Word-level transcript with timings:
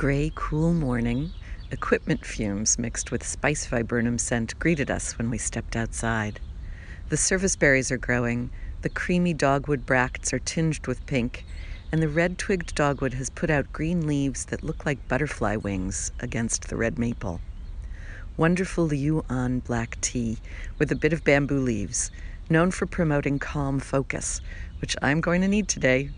gray, 0.00 0.32
cool 0.34 0.72
morning, 0.72 1.30
equipment 1.70 2.24
fumes 2.24 2.78
mixed 2.78 3.10
with 3.10 3.22
spice 3.22 3.66
viburnum 3.66 4.16
scent 4.16 4.58
greeted 4.58 4.90
us 4.90 5.18
when 5.18 5.28
we 5.28 5.36
stepped 5.36 5.76
outside. 5.76 6.40
The 7.10 7.18
service 7.18 7.54
berries 7.54 7.92
are 7.92 7.98
growing, 7.98 8.48
the 8.80 8.88
creamy 8.88 9.34
dogwood 9.34 9.84
bracts 9.84 10.32
are 10.32 10.38
tinged 10.38 10.86
with 10.86 11.04
pink, 11.04 11.44
and 11.92 12.02
the 12.02 12.08
red 12.08 12.38
twigged 12.38 12.74
dogwood 12.74 13.12
has 13.12 13.28
put 13.28 13.50
out 13.50 13.74
green 13.74 14.06
leaves 14.06 14.46
that 14.46 14.64
look 14.64 14.86
like 14.86 15.06
butterfly 15.06 15.56
wings 15.56 16.12
against 16.18 16.70
the 16.70 16.76
red 16.76 16.98
maple. 16.98 17.42
Wonderful 18.38 18.86
Liu 18.86 19.22
An 19.28 19.58
black 19.58 20.00
tea 20.00 20.38
with 20.78 20.90
a 20.90 20.96
bit 20.96 21.12
of 21.12 21.24
bamboo 21.24 21.60
leaves, 21.60 22.10
known 22.48 22.70
for 22.70 22.86
promoting 22.86 23.38
calm 23.38 23.78
focus, 23.78 24.40
which 24.80 24.96
I'm 25.02 25.20
going 25.20 25.42
to 25.42 25.46
need 25.48 25.68
today 25.68 26.08